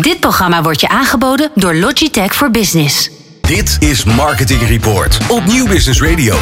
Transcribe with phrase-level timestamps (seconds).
[0.00, 3.10] Dit programma wordt je aangeboden door Logitech for Business.
[3.40, 6.36] Dit is Marketing Report op Nieuw Business Radio.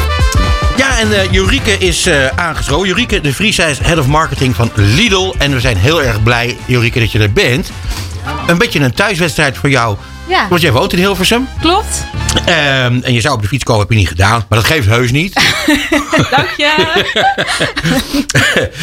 [0.77, 2.87] Ja, en uh, Jurike is uh, aangeschoven.
[2.87, 5.33] Jurike de Vries, zij is Head of Marketing van Lidl.
[5.37, 7.71] En we zijn heel erg blij, Jurike, dat je er bent.
[8.47, 9.97] Een beetje een thuiswedstrijd voor jou.
[10.31, 10.47] Ja.
[10.47, 11.47] Want jij woont in Hilversum.
[11.61, 12.05] Klopt.
[12.35, 14.45] Um, en je zou op de fiets komen, heb je niet gedaan.
[14.49, 15.33] Maar dat geeft heus niet.
[16.35, 17.03] Dank je.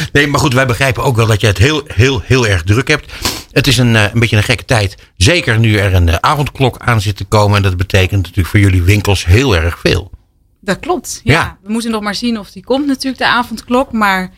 [0.13, 2.89] nee, maar goed, wij begrijpen ook wel dat je het heel, heel, heel erg druk
[2.89, 3.13] hebt.
[3.53, 4.95] Het is een, een beetje een gekke tijd.
[5.17, 7.57] Zeker nu er een avondklok aan zit te komen.
[7.57, 10.11] En dat betekent natuurlijk voor jullie winkels heel erg veel.
[10.61, 11.21] Dat klopt.
[11.25, 11.33] Ja.
[11.33, 11.59] ja.
[11.63, 13.93] We moeten nog maar zien of die komt natuurlijk, de avondklok.
[13.93, 14.31] Maar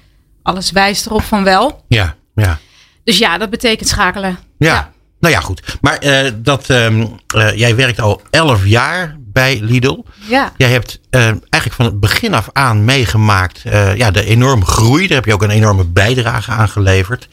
[0.42, 1.84] alles wijst erop van wel.
[1.88, 2.59] Ja, ja.
[3.04, 4.38] Dus ja, dat betekent schakelen.
[4.59, 4.74] ja.
[4.74, 4.98] ja.
[5.20, 5.79] Nou ja, goed.
[5.80, 7.09] Maar uh, dat, uh, uh,
[7.55, 10.05] jij werkt al elf jaar bij Lidl.
[10.29, 10.52] Ja.
[10.56, 13.62] Jij hebt eigenlijk van het begin af aan meegemaakt
[13.95, 15.06] ja, de enorme groei.
[15.06, 17.29] Daar heb je ook een enorme bijdrage aan geleverd.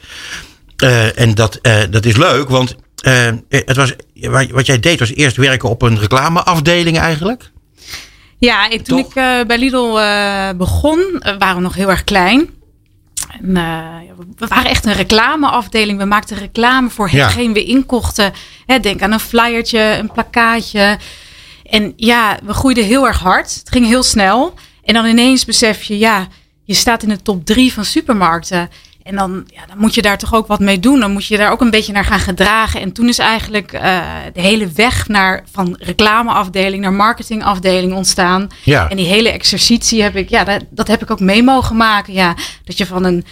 [1.14, 1.58] en dat,
[1.90, 2.76] dat is leuk, want
[3.48, 3.94] het was,
[4.50, 7.50] wat jij deed was eerst werken op een reclameafdeling eigenlijk.
[8.38, 9.06] Ja, ik, toen Toch?
[9.06, 9.92] ik bij Lidl
[10.56, 12.57] begon, waren we nog heel erg klein.
[13.28, 13.96] En, uh,
[14.36, 15.98] we waren echt een reclameafdeling.
[15.98, 17.52] We maakten reclame voor hetgeen ja.
[17.52, 18.32] we inkochten.
[18.66, 20.98] Hè, denk aan een flyertje, een plakkaatje.
[21.64, 23.54] En ja, we groeiden heel erg hard.
[23.54, 24.54] Het ging heel snel.
[24.84, 26.26] En dan ineens besef je, ja,
[26.64, 28.70] je staat in de top drie van supermarkten.
[29.08, 31.00] En dan, ja, dan moet je daar toch ook wat mee doen.
[31.00, 32.80] Dan moet je daar ook een beetje naar gaan gedragen.
[32.80, 33.80] En toen is eigenlijk uh,
[34.32, 38.48] de hele weg naar, van reclameafdeling naar marketingafdeling ontstaan.
[38.64, 38.88] Ja.
[38.88, 42.12] En die hele exercitie heb ik, ja, dat, dat heb ik ook mee mogen maken.
[42.12, 42.34] Ja,
[42.64, 43.24] dat je van een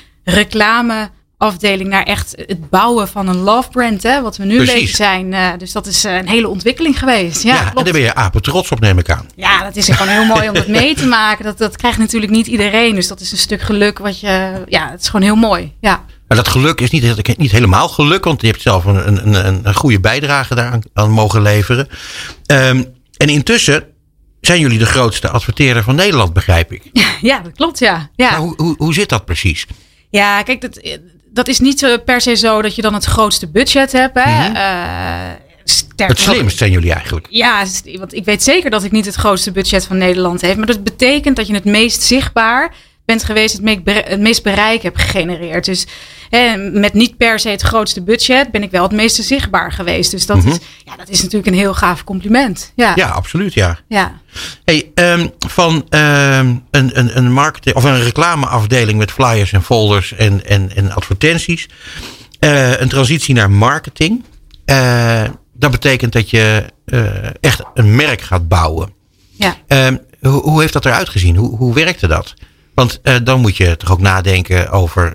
[1.38, 4.74] reclameafdeling naar echt het bouwen van een love brand, hè, wat we nu Precies.
[4.74, 5.32] bezig zijn.
[5.32, 7.42] Uh, dus dat is uh, een hele ontwikkeling geweest.
[7.42, 9.26] Ja, Ja, en daar ben je apen trots op, neem ik aan.
[9.36, 11.44] ja, dat is gewoon heel mooi om dat mee te maken.
[11.44, 12.94] Dat, dat krijgt natuurlijk niet iedereen.
[12.94, 14.62] Dus dat is een stuk geluk wat je.
[14.68, 15.74] Ja, het is gewoon heel mooi.
[15.80, 16.04] Ja.
[16.28, 19.60] Maar dat geluk is niet, niet helemaal geluk, want je hebt zelf een, een, een,
[19.62, 21.88] een goede bijdrage daaraan aan mogen leveren.
[22.46, 23.84] Um, en intussen
[24.40, 26.82] zijn jullie de grootste adverteerder van Nederland, begrijp ik.
[27.20, 28.10] ja, dat klopt, ja.
[28.14, 28.30] ja.
[28.30, 29.66] Maar hoe, hoe, hoe zit dat precies?
[30.10, 30.80] Ja, kijk, dat,
[31.36, 34.18] dat is niet zo per se zo dat je dan het grootste budget hebt.
[34.24, 34.50] Hè?
[34.50, 35.36] Uh,
[35.96, 37.26] Het slimst zijn jullie eigenlijk.
[37.30, 37.64] Ja,
[37.98, 40.56] want ik weet zeker dat ik niet het grootste budget van Nederland heb.
[40.56, 42.74] Maar dat betekent dat je het meest zichtbaar
[43.04, 45.64] bent geweest, het meest, het meest bereik hebt gegenereerd.
[45.64, 45.86] Dus
[46.30, 50.10] hè, met niet per se het grootste budget ben ik wel het meeste zichtbaar geweest.
[50.10, 50.48] Dus dat, Mhm.
[50.48, 52.72] is, ja, dat is natuurlijk een heel gaaf compliment.
[52.76, 53.78] Ja, Ja, absoluut, ja.
[53.88, 54.20] ja.
[54.64, 60.12] Hey, um, van um, een, een, een marketing of een reclameafdeling met flyers en folders
[60.12, 61.68] en, en, en advertenties.
[62.40, 64.24] Uh, een transitie naar marketing.
[64.66, 65.22] Uh,
[65.54, 67.04] dat betekent dat je uh,
[67.40, 68.92] echt een merk gaat bouwen.
[69.30, 69.56] Ja.
[70.20, 71.36] Hoe, hoe heeft dat eruit gezien?
[71.36, 72.34] Hoe, hoe werkte dat?
[72.76, 75.12] Want dan moet je toch ook nadenken over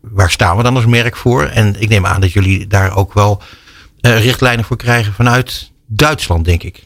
[0.00, 1.44] waar staan we dan als merk voor?
[1.44, 3.42] En ik neem aan dat jullie daar ook wel
[4.00, 6.82] richtlijnen voor krijgen vanuit Duitsland, denk ik.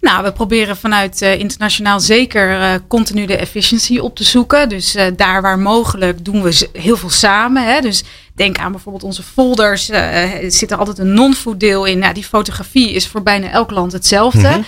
[0.00, 4.68] Nou, we proberen vanuit internationaal zeker continu de efficiëntie op te zoeken.
[4.68, 7.74] Dus daar waar mogelijk doen we heel veel samen.
[7.74, 7.80] Hè?
[7.80, 9.88] Dus denk aan bijvoorbeeld onze folders.
[9.88, 11.98] er zit er altijd een non-food deel in.
[11.98, 14.38] Nou, die fotografie is voor bijna elk land hetzelfde.
[14.38, 14.64] Mm -hmm.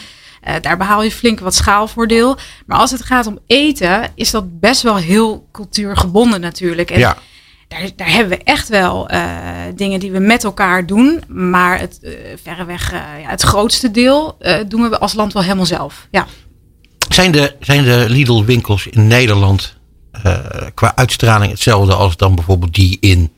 [0.61, 2.37] Daar behaal je flink wat schaalvoordeel.
[2.67, 6.91] Maar als het gaat om eten, is dat best wel heel cultuurgebonden natuurlijk.
[6.91, 7.17] En ja.
[7.69, 9.21] Daar, daar, hebben we echt wel uh,
[9.75, 11.23] dingen die we met elkaar doen.
[11.29, 12.13] Maar het uh,
[12.43, 14.37] verreweg uh, ja, het grootste deel
[14.69, 16.07] doen we als land wel helemaal zelf.
[16.11, 16.27] Ja.
[17.09, 19.79] Zijn de, zijn de Lidl winkels in Nederland
[20.75, 23.33] qua uitstraling hetzelfde als dan bijvoorbeeld die in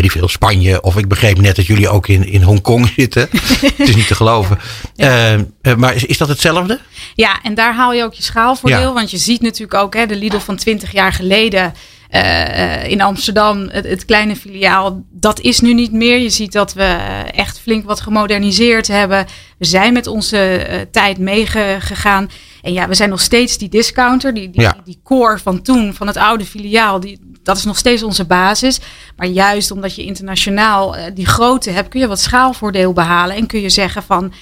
[0.00, 0.82] weet ik veel, Spanje?
[0.82, 3.28] Of ik begreep net dat jullie ook in, in Hongkong zitten.
[3.30, 4.58] het is niet te geloven.
[4.94, 5.38] Ja.
[5.62, 5.76] Ja.
[5.76, 6.80] maar is, is dat hetzelfde?
[7.14, 8.80] Ja, en daar haal je ook je schaalvoordeel.
[8.80, 8.92] Ja.
[8.92, 11.74] Want je ziet natuurlijk ook hè, de Lidl van 20 jaar geleden.
[12.10, 16.18] Uh, in Amsterdam, het, het, kleine filiaal, dat is nu niet meer.
[16.18, 16.98] Je ziet dat we
[17.34, 19.26] echt flink wat gemoderniseerd hebben.
[19.58, 22.30] We zijn met onze uh, tijd meegegaan.
[22.62, 24.76] En ja, we zijn nog steeds die discounter, die, die, ja.
[24.84, 27.00] die core van toen, van het oude filiaal.
[27.00, 28.80] Die, dat is nog steeds onze basis.
[29.16, 33.36] Maar juist omdat je internationaal uh, die grootte hebt, kun je wat schaalvoordeel behalen.
[33.36, 34.32] En kun je zeggen van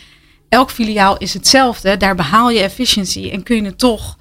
[0.48, 1.96] elk filiaal is hetzelfde.
[1.96, 4.18] Daar behaal je efficiëntie en kun je het toch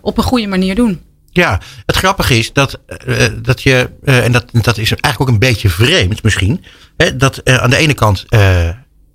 [0.00, 1.05] op een goede manier doen.
[1.36, 5.28] Ja, het grappige is dat, uh, dat je, uh, en dat, dat is eigenlijk ook
[5.28, 6.64] een beetje vreemd misschien,
[6.96, 8.24] hè, dat aan de ene kant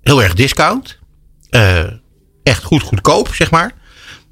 [0.02, 0.98] heel erg discount,
[2.42, 3.72] echt goed goedkoop, zeg maar.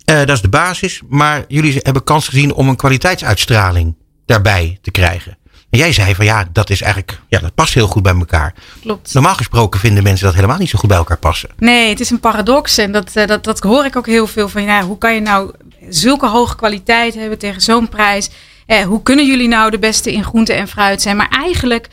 [0.05, 3.97] dat is de basis, maar jullie hebben kans gezien om een kwaliteitsuitstraling
[4.27, 5.39] daarbij te krijgen.
[5.71, 8.55] En jij zei van ja, dat is eigenlijk, ja, dat past heel goed bij elkaar.
[8.81, 9.15] Klopt.
[9.15, 11.51] Normaal gesproken vinden mensen dat helemaal niet zo goed bij elkaar passen.
[11.59, 14.63] Nee, het is een paradox en dat, dat, dat hoor ik ook heel veel van.
[14.63, 15.53] Ja, hoe kan je nou
[15.89, 18.31] zulke hoge kwaliteit hebben tegen zo'n prijs?
[18.67, 21.17] Eh, hoe kunnen jullie nou de beste in groente en fruit zijn?
[21.17, 21.89] Maar eigenlijk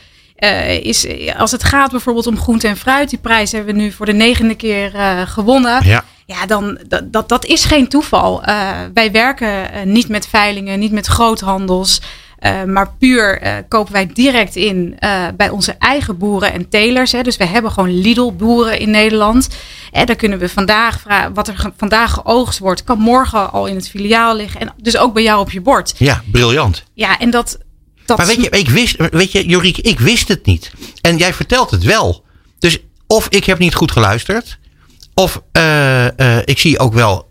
[0.82, 4.06] is, als het gaat bijvoorbeeld om groente en fruit, die prijs hebben we nu voor
[4.06, 4.90] de negende keer
[5.26, 5.86] gewonnen.
[5.86, 6.04] Ja.
[6.26, 8.42] Ja, dan dat, dat, dat is geen toeval.
[8.94, 12.00] wij werken niet met veilingen, niet met groothandels.
[12.40, 17.12] Uh, maar puur uh, kopen wij direct in uh, bij onze eigen boeren en telers.
[17.12, 17.22] Hè.
[17.22, 19.48] Dus we hebben gewoon Lidl-boeren in Nederland.
[19.92, 23.74] En dan kunnen we vandaag vragen, wat er vandaag geoogst wordt, kan morgen al in
[23.74, 24.60] het filiaal liggen.
[24.60, 25.94] En dus ook bij jou op je bord.
[25.96, 26.84] Ja, briljant.
[26.94, 27.58] Ja, en dat.
[28.04, 30.72] dat maar weet je, ik wist, weet je, Joriek, ik wist het niet.
[31.00, 32.24] En jij vertelt het wel.
[32.58, 34.58] Dus of ik heb niet goed geluisterd.
[35.14, 35.42] Of
[36.44, 37.27] ik zie ook wel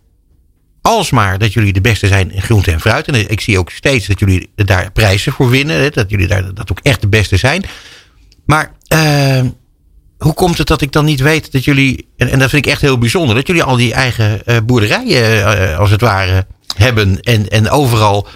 [0.88, 3.07] alsmaar dat jullie de beste zijn in groente en fruit.
[3.07, 5.92] En ik zie ook steeds dat jullie daar prijzen voor winnen.
[5.94, 7.63] Dat jullie daar dat ook echt de beste zijn.
[8.45, 9.42] Maar uh,
[10.18, 12.81] hoe komt het dat ik dan niet weet dat jullie, en, dat vind ik echt
[12.81, 16.45] heel bijzonder, dat jullie al die eigen uh, boerderijen uh, als het ware
[16.75, 18.28] hebben en, en overal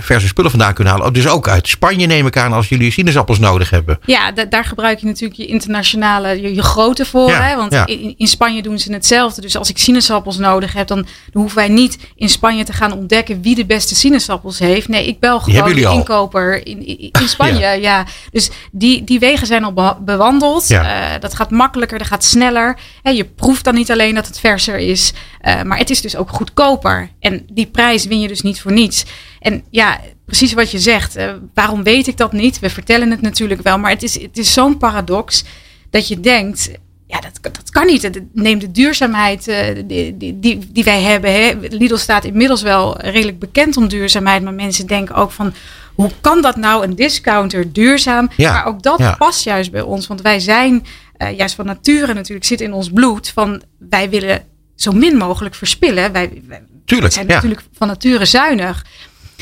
[0.00, 1.12] verse spullen vandaan kunnen halen.
[1.12, 3.98] Dus ook uit Spanje neem ik aan als jullie sinaasappels nodig hebben.
[4.06, 7.30] Ja, daar gebruik je natuurlijk je internationale, je, je grootte voor.
[7.30, 7.56] hè?
[7.56, 9.40] Want in, in, Spanje doen ze hetzelfde.
[9.40, 12.92] Dus als ik sinaasappels nodig heb, dan, dan, hoeven wij niet in Spanje te gaan
[12.92, 14.88] ontdekken wie de beste sinaasappels heeft.
[14.88, 17.60] Nee, ik bel gewoon de inkoper in, in, in Spanje.
[17.60, 17.72] ja.
[17.72, 18.04] ja.
[18.30, 20.68] Dus die, die wegen zijn al bewandeld.
[21.20, 22.78] Dat gaat makkelijker, dat gaat sneller.
[23.02, 25.12] En je proeft dan niet alleen dat het verser is,
[25.64, 27.10] maar het is dus ook goedkoper.
[27.24, 29.04] En die prijs win je dus niet voor niets.
[29.40, 31.16] En ja, precies wat je zegt.
[31.16, 32.58] Uh, waarom weet ik dat niet?
[32.58, 35.44] We vertellen het natuurlijk wel, maar het is, het is zo'n paradox
[35.90, 36.70] dat je denkt.
[37.06, 38.20] Ja, dat, dat kan niet.
[38.32, 39.56] Neem de duurzaamheid uh,
[39.86, 41.32] die, die, die, wij hebben.
[41.32, 41.52] Hè.
[41.60, 44.42] Lidl staat inmiddels wel redelijk bekend om duurzaamheid.
[44.42, 45.54] Maar mensen denken ook van...
[45.94, 48.30] hoe kan dat nou een discounter duurzaam?
[48.36, 49.14] Ja, maar ook dat ja.
[49.14, 50.06] past juist bij ons.
[50.06, 50.86] Want wij zijn
[51.18, 52.46] uh, juist van nature natuurlijk...
[52.46, 53.62] zit in ons bloed van...
[53.78, 54.42] wij willen
[54.74, 56.12] zo min mogelijk verspillen.
[56.12, 57.34] Wij, wij Tuurlijk, zijn ja.
[57.34, 58.84] natuurlijk van nature zuinig.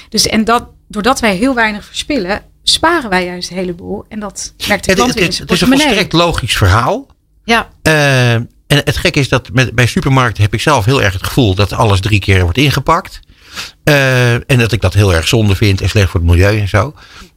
[0.08, 4.04] Dus en dat, doordat wij heel weinig verspillen, sparen wij juist een heleboel.
[4.08, 7.06] En dat merkt de klant het, het, het is een volstrekt logisch verhaal.
[7.44, 8.48] Ja, Uh, en
[8.84, 11.72] het gekke is dat met, bij supermarkten heb ik zelf heel erg het gevoel dat
[11.72, 13.20] alles drie keer wordt ingepakt.
[13.84, 16.68] Uh, en dat ik dat heel erg zonde vind en slecht voor het milieu en
[16.68, 16.94] zo.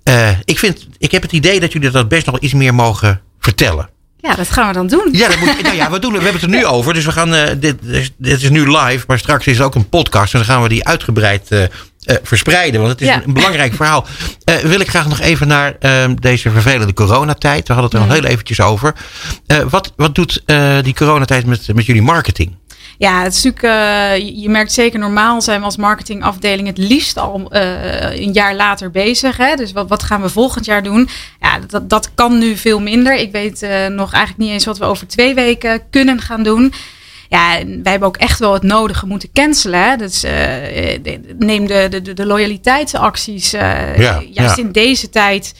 [0.09, 3.21] Uh, ik, vind, ik heb het idee dat jullie dat best nog iets meer mogen
[3.39, 3.89] vertellen.
[4.25, 5.10] Ja, dat gaan we dan doen.
[5.12, 6.94] Ja, dat moet, nou ja, we, doen, we hebben het er nu over.
[6.94, 7.75] Dus we gaan, uh, dit,
[8.18, 10.33] dit is nu live, maar straks is het ook een podcast.
[10.33, 11.68] En dan gaan we die uitgebreid uh, uh,
[12.24, 12.80] verspreiden.
[12.81, 13.22] Want het is Ja.
[13.25, 14.06] een, belangrijk verhaal.
[14.50, 17.68] Uh, wil ik graag nog even naar uh, deze vervelende coronatijd.
[17.68, 18.22] We hadden het er al Mm.
[18.24, 18.94] heel eventjes over.
[19.69, 20.44] Wat, wat doet
[20.81, 22.56] die coronatijd met, met jullie marketing?
[22.97, 27.18] Ja, het is natuurlijk, uh, je- merkt zeker normaal zijn we als marketingafdeling het liefst
[27.18, 29.38] al uh, een jaar later bezig.
[29.38, 29.56] Hè?
[29.56, 31.09] Dus wat, wat gaan we volgend jaar doen?
[31.39, 33.15] Ja, dat, dat kan nu veel minder.
[33.15, 36.74] Ik weet uh, nog eigenlijk niet eens wat we over twee weken kunnen gaan doen.
[37.30, 39.89] Ja, wij hebben ook echt wel het nodige moeten cancelen.
[39.89, 39.95] Hè?
[39.98, 40.24] Dus
[41.38, 43.51] neem de, de, de loyaliteitsacties.
[43.51, 43.94] Ja,
[44.31, 44.63] juist ja.
[44.63, 45.53] in deze tijd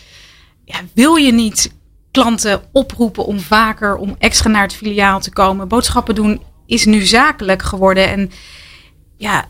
[0.66, 1.72] ja, wil je niet
[2.12, 5.68] klanten oproepen om vaker, om extra naar het filiaal te komen.
[5.68, 8.10] Boodschappen doen is nu zakelijk geworden.
[8.10, 8.32] En
[9.18, 9.46] ja,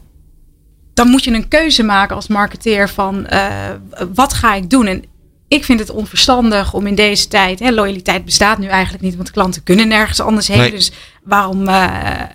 [0.94, 3.70] dan moet je een keuze maken als marketeer van uh,
[4.14, 4.88] wat ga ik doen?
[4.88, 5.04] En
[5.48, 9.32] ik vind het onverstandig om in deze tijd, hè, loyaliteit bestaat nu eigenlijk niet, want
[9.32, 10.58] klanten kunnen nergens anders heen.
[10.58, 10.72] Nee.
[10.72, 10.92] Dus
[11.24, 11.84] waarom uh,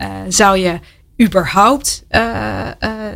[0.01, 0.79] uh, zou je
[1.23, 2.05] überhaupt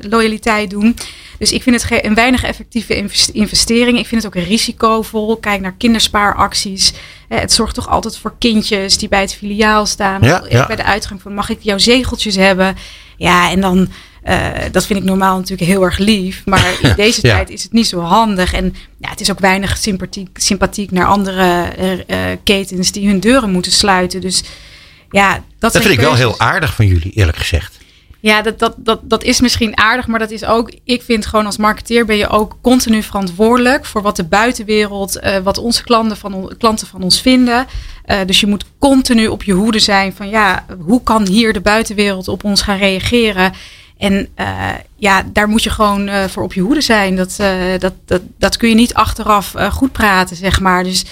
[0.01, 0.97] loyaliteit doen?
[1.39, 3.99] Dus ik vind het een weinig effectieve invest- investering.
[3.99, 5.37] Ik vind het ook risicovol.
[5.37, 6.93] Kijk naar kinderspaaracties.
[7.35, 10.23] Eh, het zorgt toch altijd voor kindjes die bij het filiaal staan.
[10.23, 10.67] Ja, ja.
[10.67, 12.77] Bij de uitgang van mag ik jouw zegeltjes hebben?
[13.17, 13.89] Ja, en dan,
[14.29, 16.43] uh, dat vind ik normaal natuurlijk heel erg lief.
[16.45, 17.35] Maar in deze Ja.
[17.35, 18.53] tijd is het niet zo handig.
[18.53, 23.21] En ja, het is ook weinig sympathiek, sympathiek naar andere uh, uh, ketens die hun
[23.21, 24.21] deuren moeten sluiten.
[24.21, 24.43] Dus
[25.11, 27.79] ja, dat, vind ik wel heel aardig van jullie, eerlijk gezegd.
[28.25, 30.73] Ja, dat, dat, dat, dat is misschien aardig, maar dat is ook.
[30.85, 35.37] Ik vind gewoon als marketeer ben je ook continu verantwoordelijk voor wat de buitenwereld, uh,
[35.39, 37.67] wat onze klanten van, klanten van ons vinden.
[38.07, 41.61] Uh, dus je moet continu op je hoede zijn van ja, hoe kan hier de
[41.61, 43.53] buitenwereld op ons gaan reageren?
[43.99, 47.17] En uh, ja, daar moet je gewoon voor op je hoede zijn.
[47.17, 47.37] Dat,
[47.79, 50.85] dat, dat, dat kun je niet achteraf goed praten, zeg maar.
[50.85, 51.05] Dus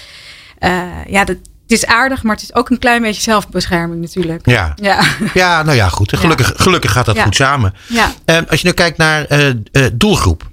[1.07, 1.37] ja, dat,
[1.73, 4.47] is aardig, maar het is ook een klein beetje zelfbescherming natuurlijk.
[4.47, 5.05] Ja, ja.
[5.35, 6.17] ja nou ja, goed.
[6.17, 7.23] Gelukkig, gelukkig gaat dat ja.
[7.23, 7.75] goed samen.
[7.89, 8.13] Ja.
[8.27, 10.51] Uh, als je nu kijkt naar uh, uh, doelgroep.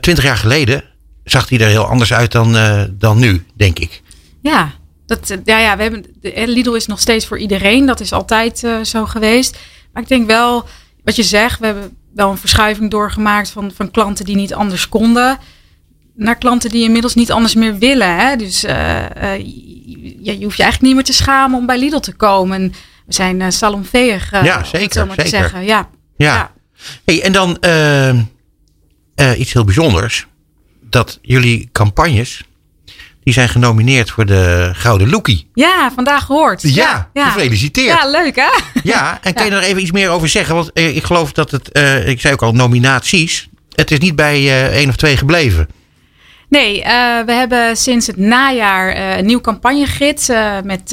[0.00, 0.84] Twintig jaar geleden
[1.24, 2.56] zag die er heel anders uit dan,
[2.90, 4.02] dan nu, denk ik.
[4.42, 4.72] Ja,
[5.06, 7.86] dat, ja, ja we hebben, de, Lidl is nog steeds voor iedereen.
[7.86, 9.58] Dat is altijd zo geweest.
[9.92, 10.68] Maar ik denk wel,
[11.04, 14.88] wat je zegt, we hebben wel een verschuiving doorgemaakt van, van klanten die niet anders
[14.88, 15.38] konden
[16.20, 18.16] naar klanten die inmiddels niet anders meer willen.
[18.16, 18.36] Hè?
[18.36, 19.46] Dus uh, uh,
[20.22, 22.60] je, je hoeft je eigenlijk niet meer te schamen om bij Lidl te komen.
[22.60, 22.72] En
[23.06, 25.24] we zijn uh, salonveeg, ja, zeker, maar zeker.
[25.24, 25.64] te zeggen.
[25.64, 25.88] Ja.
[26.16, 26.34] ja.
[26.34, 26.52] ja.
[27.04, 27.58] Hey, en dan
[29.36, 30.26] iets heel bijzonders.
[30.80, 32.44] Dat jullie campagnes,
[33.22, 35.50] die zijn genomineerd voor de Gouden Lookie.
[35.54, 36.62] Ja, vandaag gehoord.
[36.62, 37.98] Ja, gefeliciteerd.
[37.98, 38.50] Ja, leuk hè?
[38.82, 40.54] Ja, en kan je er even iets meer over zeggen?
[40.54, 43.48] Want eh, ik geloof dat het, eh, ik zei ook al, nominaties.
[43.74, 45.68] Het is niet bij eh, één of twee gebleven.
[46.50, 50.90] Nee, eh, we hebben sinds het najaar eh, een nieuw campagnegids eh, met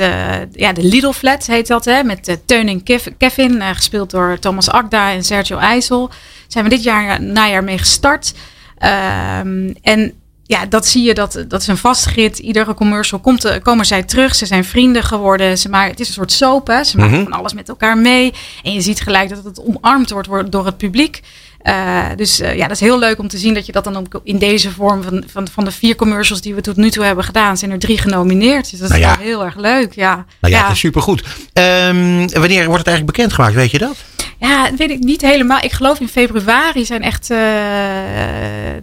[0.52, 4.40] ja, de Lidl Flat heet dat, hè, met uh, Teun en Kev- Kevin, gespeeld door
[4.40, 6.10] Thomas Akda en Sergio IJssel.
[6.48, 8.34] Zijn we dit jaar najaar mee gestart.
[8.78, 10.14] Ehm, en
[10.48, 12.08] ja, dat zie je, dat, dat is een vast.
[12.16, 14.36] Iedere commercial komt, eh, komen zij terug.
[14.36, 15.58] Ze zijn vrienden geworden.
[15.58, 16.84] Ze maken, het is een soort soap, hè.
[16.84, 17.24] Ze maken Mhm.
[17.24, 18.34] van alles met elkaar mee.
[18.64, 21.22] En je ziet gelijk dat het omarmd wordt door het publiek.
[21.62, 23.98] Eh, dus eh, ja, dat is heel leuk om te zien dat je dat dan
[23.98, 27.04] ook in deze vorm van, van, van de vier commercials die we tot nu toe
[27.04, 28.70] hebben gedaan, zijn er drie genomineerd.
[28.70, 29.18] Dus dat is Nou ja.
[29.18, 29.94] wel heel erg leuk.
[29.94, 31.24] Ja, Nou ja, het is supergoed.
[31.54, 33.96] Ehm, wanneer wordt het eigenlijk bekendgemaakt, weet je dat?
[34.40, 35.60] Ja, dat weet ik niet helemaal.
[35.62, 37.38] Ik geloof in februari zijn echt eh,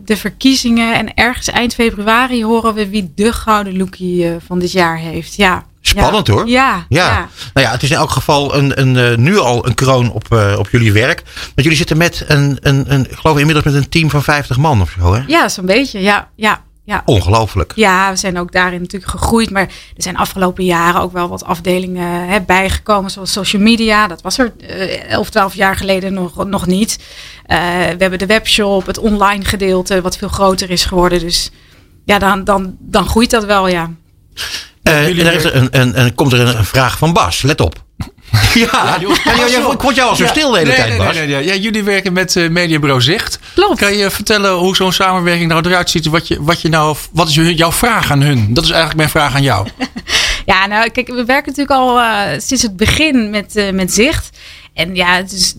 [0.05, 0.95] de verkiezingen.
[0.95, 5.35] En ergens eind februari horen we wie de gouden lookie eh, van dit jaar heeft.
[5.35, 5.65] Ja.
[5.81, 6.33] Spannend ja.
[6.33, 6.49] hoor.
[6.49, 7.09] Ja, Ja.
[7.09, 7.29] ja.
[7.55, 10.55] Nou ja, het is in elk geval een, een, eh, nu al een kroon op,
[10.59, 11.23] op jullie werk.
[11.25, 14.57] Want jullie zitten met een, een, een, ik geloof inmiddels met een team van 50
[14.57, 15.23] man of zo, hè?
[15.27, 16.01] Ja, zo'n beetje.
[16.01, 17.03] Ja, ja, ja.
[17.05, 17.73] Ongelooflijk.
[17.75, 19.51] Ja, we zijn ook daarin natuurlijk gegroeid.
[19.51, 19.63] Maar
[19.97, 23.11] er zijn afgelopen jaren ook wel wat afdelingen hè, bijgekomen.
[23.11, 24.07] Zoals social media.
[24.07, 26.99] Dat was er eh 11, 12 jaar geleden nog, nog niet.
[27.47, 30.01] Eh, we hebben de webshop, het online gedeelte.
[30.01, 31.21] Wat veel groter is geworden.
[31.21, 31.51] Dus
[32.05, 33.91] ja, dan, dan, dan groeit dat wel, ja.
[34.83, 37.43] Eh, en daar is er een, een, een, komt er een vraag van Bas.
[37.43, 37.84] Let op.
[38.55, 41.15] Ja, ik vond jou al zo Ja, stil de hele nee, tijd, nee, Bas.
[41.15, 41.47] nee, nee, nee.
[41.47, 43.39] Ja, jullie werken met eh Mediabureau Zicht.
[43.55, 43.79] Klopt.
[43.79, 46.07] Kan je vertellen hoe zo'n samenwerking nou eruit ziet?
[46.07, 48.55] Wat, je, wat, je nou, wat is jouw vraag aan hun?
[48.55, 49.67] Dat is eigenlijk mijn vraag aan jou.
[50.47, 54.31] Ja, nou, kijk, we werken natuurlijk al eh, sinds het begin met, eh, met zicht.
[54.75, 55.57] En ja, het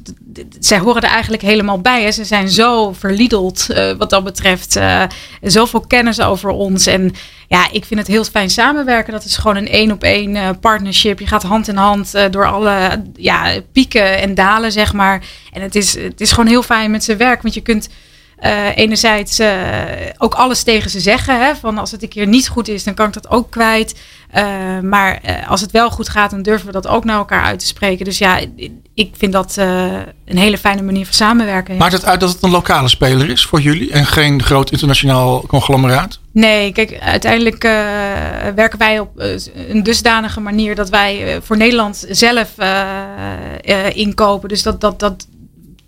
[0.60, 2.04] zij horen er eigenlijk helemaal bij.
[2.04, 2.12] Hè.
[2.12, 4.76] Ze zijn zo verliedeld eh, wat dat betreft.
[4.76, 5.04] eh,
[5.42, 6.86] zoveel kennis over ons.
[6.86, 7.14] En
[7.48, 9.14] ja, ik vind het heel fijn samenwerken.
[9.14, 11.20] Dat is gewoon een één op één partnership.
[11.20, 15.24] Je gaat hand in hand eh, door alle ja, pieken en dalen, zeg maar.
[15.52, 17.42] En het is, het is gewoon heel fijn met ze werk.
[17.42, 17.90] Want je kunt
[18.36, 19.50] eh, enerzijds eh,
[20.18, 21.46] ook alles tegen ze zeggen.
[21.46, 24.00] Hè, van als het een keer niet goed is, dan kan ik dat ook kwijt.
[24.32, 27.60] Eh, maar als het wel goed gaat, dan durven we dat ook naar elkaar uit
[27.60, 28.06] te spreken.
[28.06, 28.40] Dus ja,
[28.94, 31.74] ik vind dat een hele fijne manier van samenwerken.
[31.74, 31.80] ja.
[31.80, 35.46] Maakt het uit dat het een lokale speler is voor jullie en geen groot internationaal
[35.48, 36.20] conglomeraat?
[36.32, 37.64] Nee, kijk, uiteindelijk
[38.56, 39.10] werken wij op
[39.70, 42.50] een dusdanige manier dat wij voor Nederland zelf
[43.94, 44.50] inkopen.
[44.50, 45.28] Dus dat, dat, dat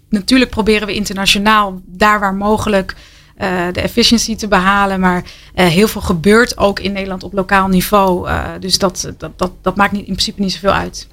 [0.09, 2.95] natuurlijk proberen we internationaal, daar waar mogelijk,
[3.37, 4.99] eh, de efficiency te behalen.
[4.99, 5.23] Maar
[5.53, 8.27] eh, heel veel gebeurt ook in Nederland op lokaal niveau.
[8.29, 11.07] Eh, dus dat, dat, dat, dat maakt niet, in principe niet zoveel uit.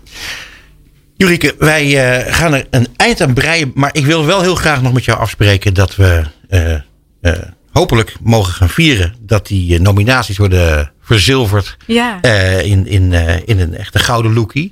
[1.16, 1.86] Jurike, wij
[2.30, 3.72] gaan er een eind aan breien.
[3.74, 6.24] Maar ik wil wel heel graag nog met jou afspreken dat we
[7.72, 12.18] hopelijk mogen gaan vieren dat die nominaties worden verzilverd Ja.
[12.20, 14.70] eh, in, in, eh, in een echte gouden lookie.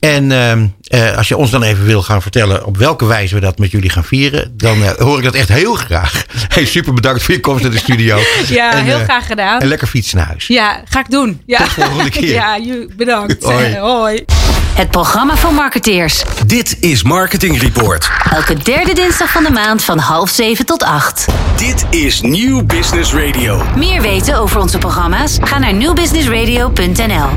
[0.00, 3.40] En ehm, eh, als je ons dan even wil gaan vertellen op welke wijze we
[3.40, 6.24] dat met jullie gaan vieren, dan hoor ik dat echt heel graag.
[6.54, 8.18] Hey, super bedankt voor je komst naar de studio.
[8.48, 9.60] Ja, En, heel graag gedaan.
[9.60, 10.46] En lekker fietsen naar huis.
[10.46, 11.40] Ja, ga ik doen.
[11.46, 11.58] Ja.
[11.58, 12.32] Tot volgende keer.
[12.42, 12.58] ja,
[12.96, 13.42] bedankt.
[13.44, 13.76] Hoi.
[13.76, 14.24] Hoi.
[14.74, 16.24] Het programma van marketeers.
[16.46, 18.10] Dit is Marketing Report.
[18.32, 21.26] Elke derde dinsdag van de maand van half zeven tot acht.
[21.56, 23.62] Dit is Nieuw Business Radio.
[23.76, 25.38] Meer weten over onze programma's?
[25.40, 27.28] Ga naar nieuwbusinessradio.nl.